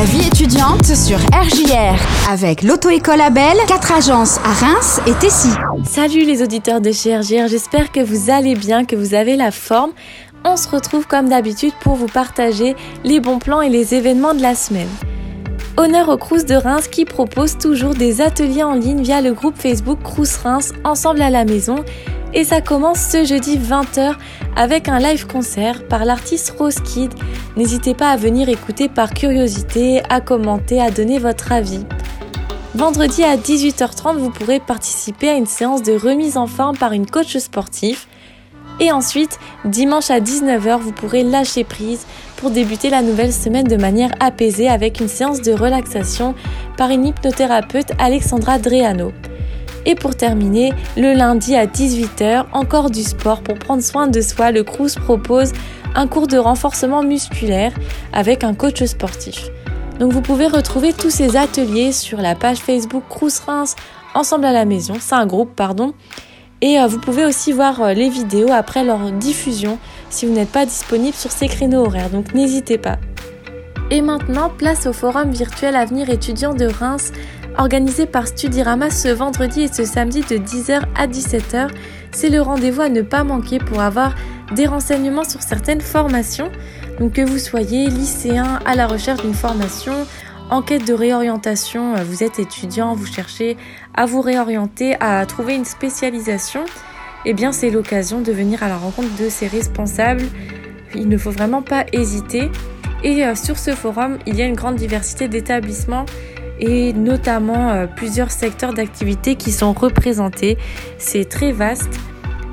[0.00, 5.50] La vie étudiante sur RJR avec l'auto-école Abel, 4 agences à Reims et Tessy.
[5.84, 9.50] Salut les auditeurs de chez RJR, j'espère que vous allez bien, que vous avez la
[9.50, 9.90] forme.
[10.42, 14.40] On se retrouve comme d'habitude pour vous partager les bons plans et les événements de
[14.40, 14.88] la semaine.
[15.76, 19.58] Honneur au Crous de Reims qui propose toujours des ateliers en ligne via le groupe
[19.58, 21.84] Facebook Crous Reims Ensemble à la maison
[22.32, 24.14] et ça commence ce jeudi 20h
[24.56, 27.12] avec un live concert par l'artiste Rose Kid.
[27.56, 31.84] N'hésitez pas à venir écouter par curiosité, à commenter, à donner votre avis.
[32.74, 37.06] Vendredi à 18h30, vous pourrez participer à une séance de remise en forme par une
[37.06, 38.06] coach sportif.
[38.78, 42.06] Et ensuite, dimanche à 19h, vous pourrez lâcher prise
[42.36, 46.34] pour débuter la nouvelle semaine de manière apaisée avec une séance de relaxation
[46.76, 49.12] par une hypnothérapeute Alexandra Dreano.
[49.86, 54.52] Et pour terminer, le lundi à 18h, encore du sport pour prendre soin de soi,
[54.52, 55.52] le Crous propose
[55.94, 57.72] un cours de renforcement musculaire
[58.12, 59.48] avec un coach sportif.
[59.98, 63.76] Donc vous pouvez retrouver tous ces ateliers sur la page Facebook Crous Reims
[64.12, 65.94] Ensemble à la maison, c'est un groupe pardon.
[66.62, 69.78] Et euh, vous pouvez aussi voir euh, les vidéos après leur diffusion
[70.10, 72.98] si vous n'êtes pas disponible sur ces créneaux horaires, donc n'hésitez pas.
[73.90, 77.12] Et maintenant, place au forum virtuel Avenir étudiant de Reims
[77.60, 81.68] organisé par Studirama ce vendredi et ce samedi de 10h à 17h.
[82.10, 84.14] C'est le rendez-vous à ne pas manquer pour avoir
[84.56, 86.50] des renseignements sur certaines formations.
[86.98, 89.92] Donc que vous soyez lycéen à la recherche d'une formation,
[90.50, 93.56] en quête de réorientation, euh, vous êtes étudiant, vous cherchez
[93.94, 96.64] à vous réorienter, à trouver une spécialisation,
[97.24, 100.24] eh bien c'est l'occasion de venir à la rencontre de ces responsables.
[100.94, 102.50] Il ne faut vraiment pas hésiter.
[103.04, 106.06] Et euh, sur ce forum, il y a une grande diversité d'établissements
[106.60, 110.58] et notamment euh, plusieurs secteurs d'activité qui sont représentés.
[110.98, 111.98] C'est très vaste.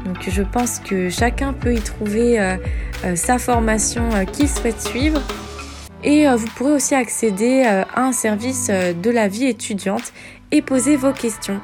[0.06, 2.56] Donc je pense que chacun peut y trouver euh,
[3.06, 5.22] euh, sa formation qu'il souhaite suivre.
[6.04, 10.14] Et vous pourrez aussi accéder à un service de la vie étudiante
[10.52, 11.60] et poser vos questions.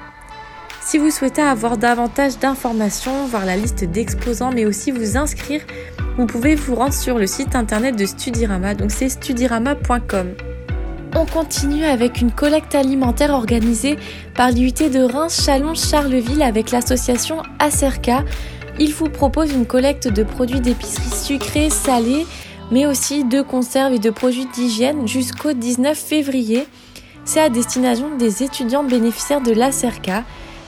[0.81, 5.61] Si vous souhaitez avoir davantage d'informations, voir la liste d'exposants, mais aussi vous inscrire,
[6.17, 8.73] vous pouvez vous rendre sur le site internet de Studirama.
[8.73, 10.33] Donc c'est studirama.com.
[11.15, 13.97] On continue avec une collecte alimentaire organisée
[14.35, 18.23] par l'UT de Reims Chalon Charleville avec l'association Acerca.
[18.79, 22.25] Il vous propose une collecte de produits d'épicerie sucrés, salés,
[22.71, 26.65] mais aussi de conserves et de produits d'hygiène jusqu'au 19 février.
[27.25, 30.23] C'est à destination des étudiants bénéficiaires de l'Acerca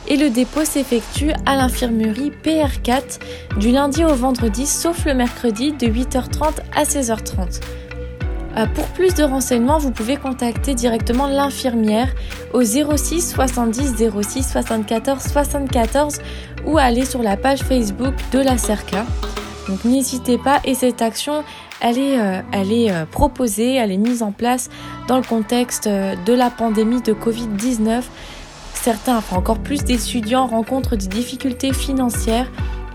[0.07, 3.19] et le dépôt s'effectue à l'infirmerie PR4
[3.57, 7.61] du lundi au vendredi sauf le mercredi de 8h30 à 16h30.
[8.57, 12.07] Euh, pour plus de renseignements, vous pouvez contacter directement l'infirmière
[12.53, 16.19] au 06 70 06 74 74
[16.65, 19.05] ou aller sur la page Facebook de la CERCA.
[19.67, 21.43] Donc n'hésitez pas et cette action,
[21.81, 24.69] elle est, euh, elle est euh, proposée, elle est mise en place
[25.07, 28.03] dans le contexte de la pandémie de Covid-19.
[28.73, 32.49] Certains, enfin encore plus d'étudiants rencontrent des difficultés financières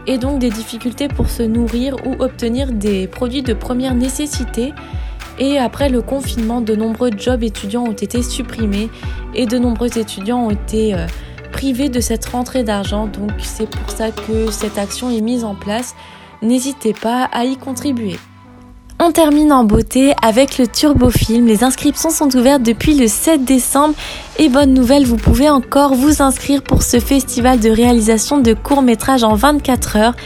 [0.07, 4.73] et donc des difficultés pour se nourrir ou obtenir des produits de première nécessité.
[5.41, 8.91] Et après le confinement, de nombreux jobs étudiants ont été supprimés
[9.35, 11.07] et de nombreux étudiants ont été euh,
[11.51, 13.07] privés de cette rentrée d'argent.
[13.07, 15.95] Donc c'est pour ça que cette action est mise en place.
[16.43, 18.17] N'hésitez pas à y contribuer.
[19.03, 21.47] On termine en beauté avec le Turbofilm.
[21.47, 23.95] Les inscriptions sont ouvertes depuis le 7 décembre
[24.39, 29.25] et bonne nouvelle, vous pouvez encore vous inscrire pour ce festival de réalisation de courts-métrages
[29.25, 30.17] en 24 heures.